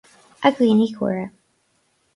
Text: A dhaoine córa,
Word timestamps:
A 0.45 0.49
dhaoine 0.55 0.87
córa, 0.95 1.25